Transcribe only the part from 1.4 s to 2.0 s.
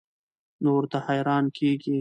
کيږي